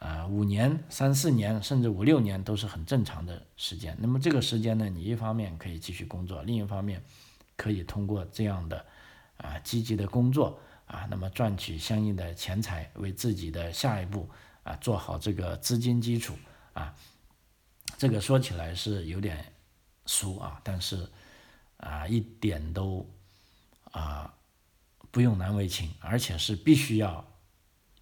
[0.04, 3.96] 啊，五年、三四年，甚至五六年都是很正常的时间。
[3.98, 7.02] 那么这个时间呢，你一方面可以继续工作，另一方面
[7.56, 8.84] 可以通过这样的
[9.38, 14.28] 啊积极的工作啊，那么赚取相应的钱财，为自己的下一步
[14.62, 16.34] 啊做好这个资金基础
[16.74, 16.94] 啊。
[17.96, 19.54] 这个说起来是有点
[20.04, 21.08] 俗啊，但是
[21.78, 23.08] 啊一点都
[23.90, 24.34] 啊
[25.10, 27.26] 不用难为情，而且是必须要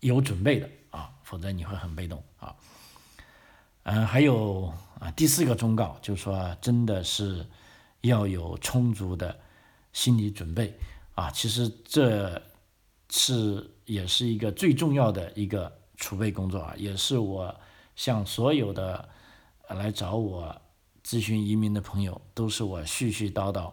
[0.01, 2.55] 有准备的啊，否则你会很被动啊。
[3.83, 7.45] 嗯，还有啊第四个忠告就是说，真的是
[8.03, 9.37] 要有充足的
[9.93, 10.73] 心理准备
[11.17, 11.29] 啊。
[11.33, 12.41] 其实这
[13.11, 17.53] 是也是一个最重要的一个储备工作啊，也是我
[17.97, 19.09] 向所有的。
[19.69, 20.55] 来找我
[21.03, 23.73] 咨询移民的朋友，都是我絮絮叨叨，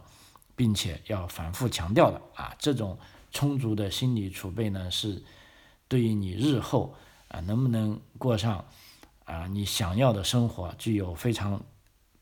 [0.55, 2.55] 并且要反复强调的啊。
[2.57, 2.97] 这种
[3.31, 5.21] 充足的心理储备呢，是
[5.89, 6.95] 对于你日后
[7.29, 8.63] 啊能不能过上
[9.23, 11.59] 啊你想要的生活，具有非常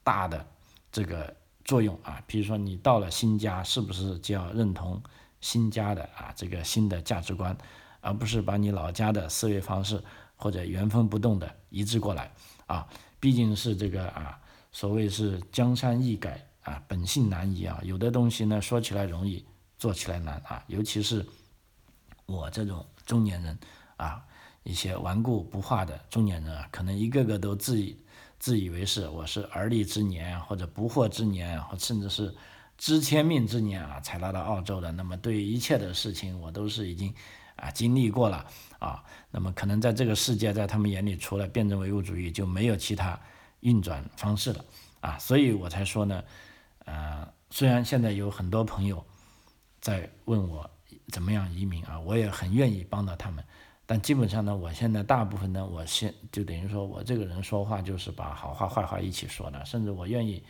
[0.03, 0.45] 大的
[0.91, 2.23] 这个作用啊。
[2.27, 5.01] 比如说你到了新家，是不是就要认同
[5.41, 7.57] 新家的啊这个新的价值观，
[8.01, 10.01] 而不是把你老家的思维方式
[10.35, 12.31] 或者原封不动的移植过来
[12.65, 12.87] 啊。
[13.19, 14.39] 毕竟是这个啊，
[14.71, 17.79] 所谓是江山易改啊，本性难移啊。
[17.83, 19.43] 有的东西呢，说起来容易，
[19.79, 20.63] 做起来难啊。
[20.67, 21.25] 尤其是
[22.25, 23.57] 我这种中年人
[23.95, 24.23] 啊，
[24.67, 27.97] 一些顽固不化的中年人啊，可能一个个都自以
[28.37, 32.35] 自以为是，我是而立之年或者不惑之年，或甚至是
[32.77, 34.91] 知天命之年啊，才来到澳洲的。
[34.91, 37.13] 那么对于一切的事情，我都是已经
[37.55, 38.45] 啊经历过了。
[38.79, 39.01] 啊，
[39.31, 43.17] 那么可能在这个世界，在他们眼里，除了辩证唯物主义，就没有其他
[43.61, 44.65] 运转方式了
[44.99, 46.21] 啊，所以我才说呢，
[46.83, 49.03] 呃，虽然现在有很多朋友
[49.79, 50.69] 在问我
[51.07, 53.43] 怎么样移民啊，我也很愿意帮到他们，
[53.87, 60.43] 但基本上呢，我现在大部分呢，我现就等于说我这个人说话就是把好话坏话一起说的，甚至我愿意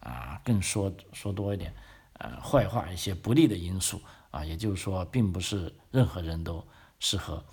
[0.00, 1.74] 啊更说说多一点，
[2.14, 6.64] 呃，坏话一些不利的因素啊，也就是说，并不是任何人都
[6.98, 7.44] 适合。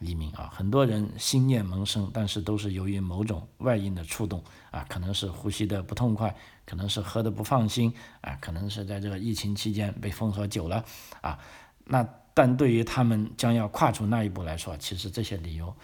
[0.00, 10.84] 移民啊，很多人心念萌生，但是都是由于某种外因的触动啊，可能是呼吸的不痛快，可能是喝的不放心啊，可能是在这个疫情期间被封锁久了
[11.22, 11.38] 啊。
[11.86, 15.74] 那但对于他们将要跨出那一步来说，其实这些理由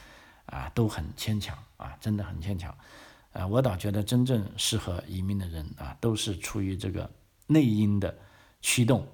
[0.44, 2.76] 啊都很牵强啊，真的很牵强。
[3.32, 7.10] 啊，我倒觉得真正适合移民的人啊，都是出于这个
[7.46, 8.14] 内因的
[8.60, 9.08] 驱动，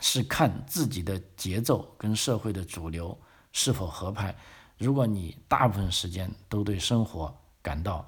[0.00, 3.16] 是看自己的节奏跟社会的主流。
[3.52, 4.34] 是否合拍？
[4.78, 8.04] 如果你大部分时间都对生活感到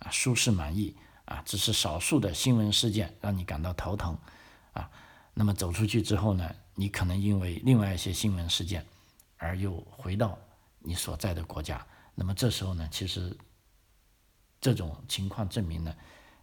[0.00, 4.18] 啊舒适满意啊，只是少数的新闻事件让你感到头疼
[4.72, 4.90] 啊，
[5.34, 8.84] 那么走出去之后呢，你可能因为另外一些新闻事件
[9.36, 10.38] 而又回到
[10.78, 11.86] 你所在的国家。
[12.14, 13.36] 那么这时候呢，其实
[14.60, 15.94] 这种情况证明呢，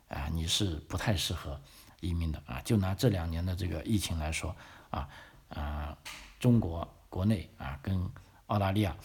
[0.07, 1.59] 啊你是不太适合
[2.01, 2.61] 移民的啊。
[2.61, 4.55] 就拿这两年的这个疫情来说
[4.89, 5.09] 啊
[5.49, 5.97] 啊，
[6.39, 8.09] 中国国内啊跟
[8.47, 8.95] 澳大利亚，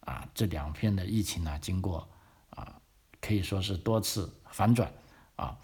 [0.00, 2.08] 啊，这两片的疫情呢，经过
[2.50, 2.80] 啊，
[3.20, 4.92] 可以说是多次反转
[5.36, 5.58] 啊，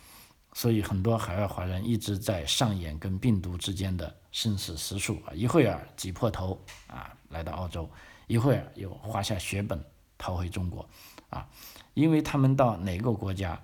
[0.52, 7.88] 所以很多海外华人一直在上演跟病毒之间的生死时速啊，一会儿挤破头啊来到澳洲，
[8.26, 9.84] 一会儿又花下血本
[10.18, 10.88] 逃回中国
[11.28, 11.48] 啊，
[11.94, 13.60] 因为他们到哪个国家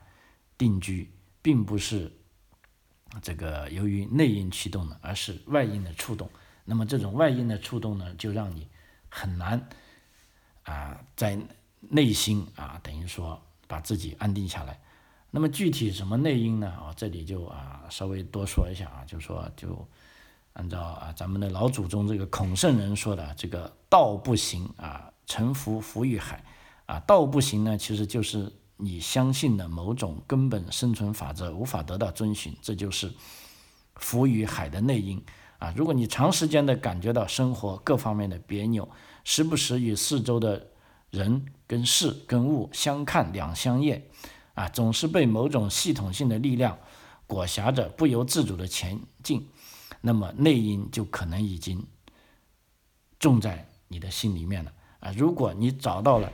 [0.59, 2.13] 定居，并不是
[3.23, 6.31] 这个由于内因驱动的，而是外因的触动。
[6.65, 8.69] 那么这种外因的触动呢，就让你。
[9.09, 9.67] 很难
[10.65, 11.39] 啊，在
[11.81, 14.79] 内心啊，等于说把自己安定下来。
[15.31, 16.69] 那么具体什么内因呢？
[16.69, 19.89] 啊，这里就啊稍微多说一下啊，就说就
[20.57, 26.43] 按照啊咱们的老祖宗这个孔圣人说的这个道不行啊，沉浮浮于海
[26.87, 26.99] 啊。
[27.01, 33.13] 道不行呢，其实就是你相信的某种根本生存法则无法得到遵循，这就是
[33.97, 35.23] 浮于海的内因。
[35.59, 38.89] 啊，如果你长时间的感觉到生活各方面的别扭，
[39.25, 40.67] 时不时与四周的
[41.11, 44.03] 人跟事跟物相看两相厌，
[44.55, 46.79] 啊，总是被某种系统性的力量
[47.27, 49.49] 裹挟着不由自主的前进，
[50.07, 51.85] 那么内因就可能已经
[53.19, 54.73] 种在你的心里面了。
[55.01, 56.33] 啊，如果你找到了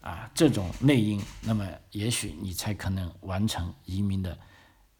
[0.00, 4.38] 啊这种内因，那么也许你才可能完成移民的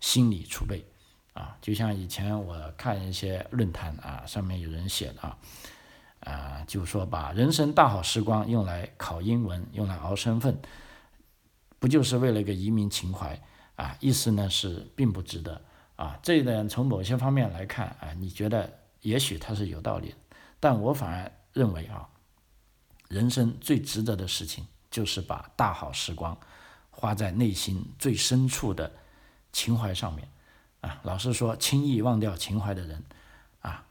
[0.01, 0.84] 心理储备。
[1.32, 5.38] 啊，就像以前我看一些论坛啊，上面有人写的啊，
[6.20, 10.61] 啊，就说把人生大好时光用来考英文，用来熬身份，
[11.78, 13.40] 不就是为了一个移民情怀
[13.76, 13.97] 啊？
[13.99, 15.62] 意思呢是并不值得
[16.01, 16.18] 啊。
[16.22, 18.70] 这一点从某些方面来看啊，你觉得
[19.03, 20.14] 也许它是有道理，
[20.59, 22.09] 但我反而认为啊，
[23.09, 26.36] 人生最值得的事情就是把大好时光
[26.90, 28.90] 花在内心最深处的
[29.53, 30.26] 情怀上面。
[30.80, 33.05] 啊，老实说，轻易忘掉情怀的人，
[33.61, 33.84] 啊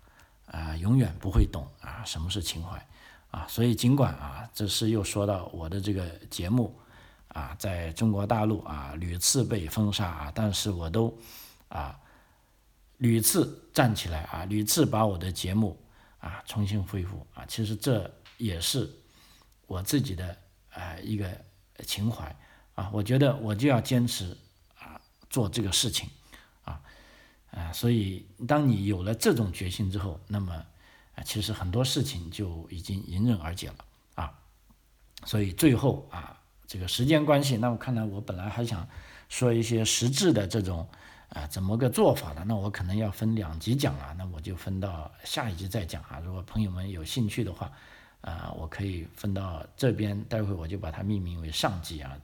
[0.48, 2.84] 啊，永远不会懂啊什么是情怀，
[3.30, 6.76] 啊，所以尽管啊，这是又说到我的这个节目，
[7.28, 11.16] 啊，在中国大陆啊屡次被封杀啊，但是我都
[11.70, 12.00] 啊
[12.98, 15.80] 屡次站起来啊，屡次把我的节目
[16.20, 18.90] 啊重新恢复啊，其实这也是
[19.66, 20.38] 我自己的
[20.74, 21.30] 啊一个
[21.86, 22.36] 情怀
[22.76, 24.38] 啊，我觉得我就要坚持
[24.78, 25.00] 啊
[25.30, 26.10] 做这个事情
[26.66, 26.82] 啊
[27.52, 30.54] 啊，所以当你有了这种决心之后，那么
[31.16, 34.38] 啊其实很多事情就已经迎刃而解了啊，
[35.26, 36.36] 所以最后啊。
[36.72, 38.88] 这个时间关系，那我看来我本来还想
[39.28, 40.88] 说一些实质的这种
[41.30, 46.20] 啊怎么个做法呢，那我可能要分两集讲了，那我就分到下一集再讲啊。
[46.20, 47.72] 如果朋友们有兴趣的话，
[48.22, 52.18] 啊，我可以分到这边，待会我就把它命名为上集啊。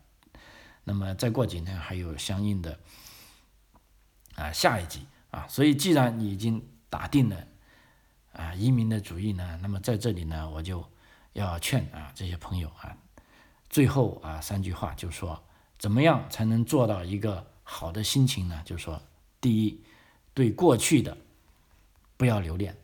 [0.83, 2.79] 那么再过几天还有相应的
[4.35, 5.45] 啊下一集啊。
[5.47, 7.47] 所以既然你已经打定了
[8.33, 10.83] 啊移民的主意呢，那么在这里呢，我就
[11.33, 12.97] 要劝啊这些朋友啊。
[13.69, 15.43] 最后啊，三句话就说，
[15.77, 18.61] 怎么样才能做到一个好的心情呢？
[18.63, 19.01] 就是说，
[19.41, 19.81] 第一，
[20.33, 21.17] 对过去的
[22.15, 22.77] 不要留恋，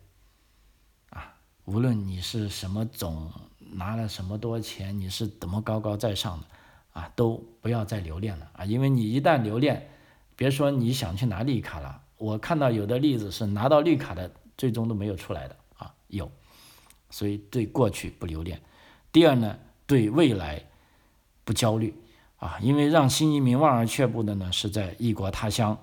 [1.10, 6.46] 啊，无论你是什么总拿了什么多钱，你是怎么高高在上的，
[6.92, 9.88] 啊，都不要再留恋了啊，因为你一旦留恋，
[10.36, 16.30] 别说你想去拿绿卡了，我看到有的例子是拿到绿卡的，最终都没有出来的啊，有，
[17.08, 18.60] 所以对过去不留恋。
[19.12, 20.62] 第二呢，对未来。
[21.44, 21.92] 不焦虑
[22.42, 25.78] 啊，因为让新移民望而却步的呢，是在异国他乡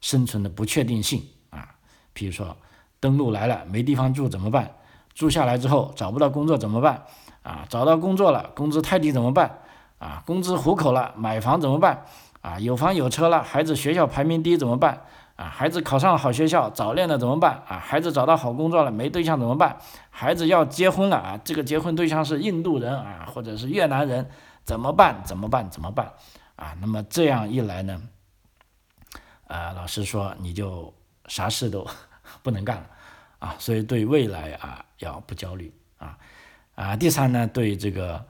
[0.00, 1.74] 生存的不确定性啊。
[2.14, 2.56] 比如说，
[2.98, 4.70] 登陆来了没地方住怎么办？
[5.12, 7.04] 住下来之后找不到工作怎么办？
[7.42, 9.58] 啊，找到工作了工资太低怎么办？
[9.98, 12.02] 啊，工资糊口了买房怎么办？
[12.40, 15.02] 啊，有房有车了孩子学校排名低怎么办？
[15.36, 17.62] 啊，孩子考上了好学校早恋了怎么办？
[17.68, 19.76] 啊，孩子找到好工作了没对象怎么办？
[20.08, 24.30] 孩子要结婚了啊，这个结婚对象是印度人啊，或者是越南人。
[24.68, 25.24] 怎么办？
[25.24, 25.70] 怎么办？
[25.70, 26.12] 怎么办？
[26.56, 28.02] 啊，那么这样一来呢，
[29.46, 30.92] 啊，老师说你就
[31.26, 31.88] 啥事都
[32.44, 32.90] 不能干了，
[33.38, 36.18] 啊，所以对未来啊要不焦虑啊，
[36.74, 38.22] 啊，第三呢，对这个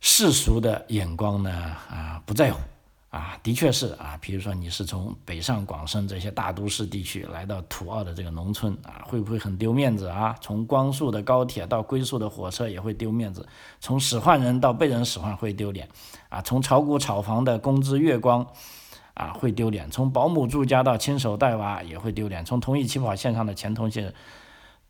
[0.00, 2.58] 世俗的眼光呢啊不在乎。
[3.14, 10.34] 啊，的确是啊，比如说你是从北上广深这些大都市地区来到土澳的这个农村啊，会不会很丢面子啊？
[10.40, 13.48] 从光速的高铁到龟速的火车也会丢面子，
[13.78, 15.88] 从使唤人到被人使唤会丢脸
[16.28, 18.44] 啊，从炒股炒房的工资月光
[19.14, 24.12] 啊会丢脸，从保姆住家到亲手带娃也会丢脸，从同一起跑线上的前同事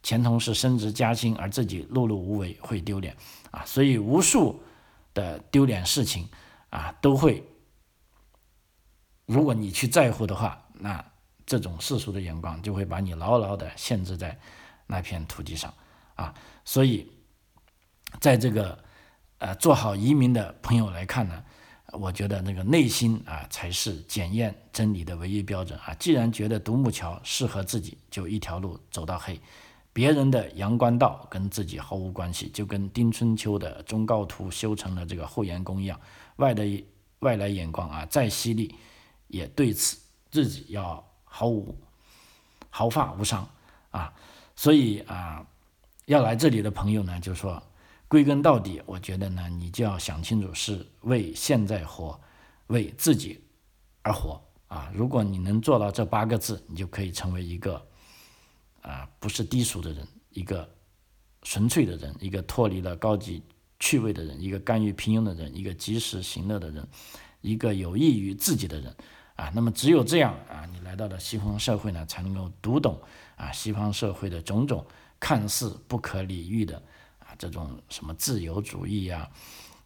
[0.02, 3.14] 前同事升职加薪而自己碌碌无为会丢脸
[3.50, 4.62] 啊，所以无数
[5.12, 6.26] 的丢脸事情
[6.70, 7.46] 啊都会。
[9.26, 11.02] 如果你去在乎的话，那
[11.46, 14.38] 这种世俗的眼光就会把你牢牢的限制在
[14.86, 15.72] 那片土地上
[16.14, 16.34] 啊。
[16.64, 17.06] 所以，
[18.20, 18.78] 在这个
[19.38, 21.42] 呃做好移民的朋友来看呢，
[21.92, 25.94] 我觉得那个内心啊才是检验真理的唯一标准啊。
[25.98, 29.36] 既然觉得独木桥适合自己，就一条路走到黑；
[29.92, 35.98] 别人的阳关道跟自己毫无关系，就跟丁春秋的忠告图修成了这个后檐宫一样，
[36.36, 36.84] 外的
[37.20, 38.74] 外来眼光啊再犀利。
[39.34, 39.98] 也对此
[40.30, 41.76] 自己要毫无
[42.70, 43.48] 毫发无伤
[43.90, 44.12] 啊，
[44.54, 45.44] 所以啊，
[46.06, 47.60] 要来这里的朋友呢，就说
[48.06, 52.20] 归根到底，我觉得呢，你就要想清楚是为现在活，
[52.68, 53.40] 为自己
[54.02, 54.88] 而活啊。
[54.94, 57.84] 如果你能做到这八个字，你就可以成为一个
[58.82, 60.68] 啊，不是低俗的人，一个
[61.42, 63.42] 纯粹的人，一个脱离了高级
[63.80, 66.86] 趣味的人，一个甘于平庸的人，一个及时行乐的人，
[67.40, 68.94] 一个有益于自己的人。
[69.36, 73.00] 啊，那么只有这样啊，你来到了西方社会呢，才能够读懂
[73.34, 74.86] 啊西方社会的种种
[75.18, 76.80] 看似不可理喻的
[77.18, 79.28] 啊这种什么自由主义啊、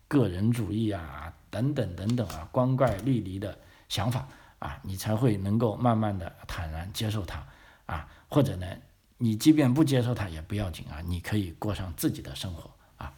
[0.07, 4.29] 个人主义啊等等等等啊光怪陆离的想法
[4.59, 7.43] 啊，你才会能够慢慢的坦然接受它
[7.87, 8.67] 啊，或者呢，
[9.17, 13.15] 你即便不接受它也不要紧啊，你可以过上自己的生活啊。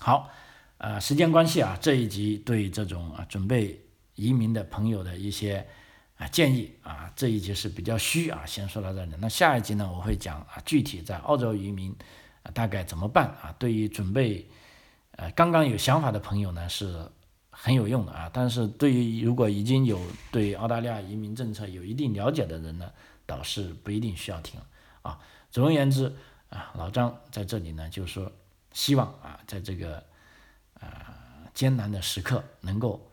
[0.00, 0.28] 好，
[0.76, 3.80] 呃，时间关系啊，这一集对这种啊准备。
[4.16, 5.66] 移民的朋友的一些
[6.16, 9.14] 啊建议啊，这一集是比较虚啊，先说到这里。
[9.20, 11.94] 那下一集呢，我会讲啊，具体在澳洲移民
[12.42, 13.54] 啊大概怎么办啊？
[13.58, 14.48] 对于准备
[15.12, 17.06] 呃刚刚有想法的朋友呢，是
[17.50, 18.30] 很有用的啊。
[18.32, 20.00] 但是对于如果已经有
[20.32, 22.90] 对澳大利亚移民政策有一定了解的人呢，
[23.26, 24.58] 倒是不一定需要听
[25.02, 25.20] 啊。
[25.50, 26.10] 总而言之
[26.48, 28.32] 啊，老张在这里呢，就是说
[28.72, 30.02] 希望啊，在这个
[30.80, 31.14] 啊
[31.52, 33.10] 艰难的时刻能够。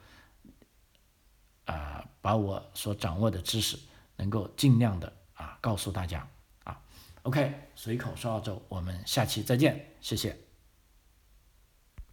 [1.65, 3.77] 啊，把我所掌握的知识
[4.15, 6.27] 能够尽量的啊告诉大家
[6.63, 6.79] 啊。
[7.23, 10.42] OK，随口说澳洲，我们下期再见，谢谢。